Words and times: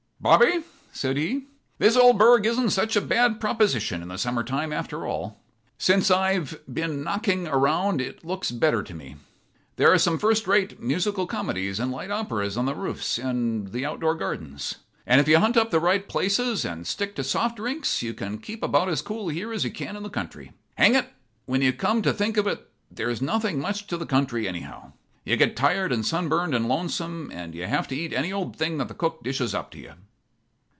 "Bobby," 0.23 0.61
said 0.93 1.17
he, 1.17 1.47
"this 1.79 1.95
old 1.97 2.19
burg 2.19 2.45
isn't 2.45 2.69
such 2.69 2.95
a 2.95 3.01
bad 3.01 3.39
proposition 3.39 4.03
in 4.03 4.07
the 4.09 4.19
summer 4.19 4.43
time, 4.43 4.71
after 4.71 5.03
all. 5.07 5.41
Since 5.79 6.11
I've 6.11 6.59
keen 6.75 7.03
knocking 7.03 7.47
around 7.47 7.99
it 7.99 8.23
looks 8.23 8.51
better 8.51 8.83
to 8.83 8.93
me. 8.93 9.15
There 9.77 9.91
are 9.91 9.97
some 9.97 10.19
first 10.19 10.45
rate 10.45 10.79
musical 10.79 11.25
comedies 11.25 11.79
and 11.79 11.91
light 11.91 12.11
operas 12.11 12.55
on 12.55 12.67
the 12.67 12.75
roofs 12.75 13.17
and 13.17 13.65
in 13.65 13.71
the 13.71 13.83
outdoor 13.83 14.13
gardens. 14.13 14.75
And 15.07 15.19
if 15.19 15.27
you 15.27 15.39
hunt 15.39 15.57
up 15.57 15.71
the 15.71 15.79
right 15.79 16.07
places 16.07 16.65
and 16.65 16.85
stick 16.85 17.15
to 17.15 17.23
soft 17.23 17.55
drinks, 17.57 18.03
you 18.03 18.13
can 18.13 18.37
keep 18.37 18.61
about 18.61 18.89
as 18.89 19.01
cool 19.01 19.29
here 19.29 19.51
as 19.51 19.63
you 19.63 19.71
can 19.71 19.95
in 19.95 20.03
the 20.03 20.09
country. 20.11 20.51
Hang 20.75 20.93
it! 20.93 21.09
when 21.47 21.63
you 21.63 21.73
come 21.73 22.03
to 22.03 22.13
think 22.13 22.37
of 22.37 22.45
it, 22.45 22.69
there's 22.91 23.23
nothing 23.23 23.59
much 23.59 23.87
to 23.87 23.97
the 23.97 24.05
country, 24.05 24.47
anyhow. 24.47 24.91
You 25.25 25.35
get 25.35 25.55
tired 25.55 25.91
and 25.91 26.05
sunburned 26.05 26.53
and 26.53 26.67
lonesome, 26.69 27.31
and 27.33 27.55
you 27.55 27.65
have 27.65 27.87
to 27.87 27.95
eat 27.95 28.13
any 28.13 28.31
old 28.31 28.55
thing 28.55 28.77
that 28.77 28.87
the 28.87 28.93
cook 28.93 29.23
dishes 29.23 29.55
up 29.55 29.71
to 29.71 29.79
you." 29.79 29.93